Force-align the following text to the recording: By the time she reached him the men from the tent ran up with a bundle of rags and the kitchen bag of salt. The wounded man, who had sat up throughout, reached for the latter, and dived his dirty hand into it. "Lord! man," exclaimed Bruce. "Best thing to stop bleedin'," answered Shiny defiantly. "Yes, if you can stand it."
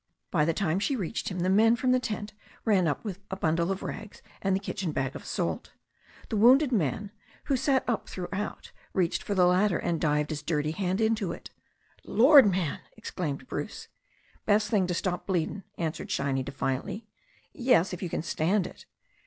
By 0.31 0.45
the 0.45 0.51
time 0.55 0.79
she 0.79 0.95
reached 0.95 1.29
him 1.29 1.41
the 1.41 1.47
men 1.51 1.75
from 1.75 1.91
the 1.91 1.99
tent 1.99 2.33
ran 2.65 2.87
up 2.87 3.05
with 3.05 3.19
a 3.29 3.35
bundle 3.35 3.71
of 3.71 3.83
rags 3.83 4.23
and 4.41 4.55
the 4.55 4.59
kitchen 4.59 4.91
bag 4.91 5.15
of 5.15 5.25
salt. 5.25 5.73
The 6.29 6.37
wounded 6.37 6.71
man, 6.71 7.11
who 7.43 7.53
had 7.53 7.59
sat 7.61 7.83
up 7.87 8.09
throughout, 8.09 8.71
reached 8.93 9.21
for 9.21 9.35
the 9.35 9.45
latter, 9.45 9.77
and 9.77 10.01
dived 10.01 10.31
his 10.31 10.41
dirty 10.41 10.71
hand 10.71 11.01
into 11.01 11.31
it. 11.33 11.51
"Lord! 12.03 12.49
man," 12.49 12.79
exclaimed 12.97 13.45
Bruce. 13.47 13.89
"Best 14.47 14.69
thing 14.69 14.87
to 14.87 14.95
stop 14.95 15.27
bleedin'," 15.27 15.65
answered 15.77 16.09
Shiny 16.09 16.41
defiantly. 16.41 17.05
"Yes, 17.53 17.93
if 17.93 18.01
you 18.01 18.09
can 18.09 18.23
stand 18.23 18.65
it." 18.65 18.87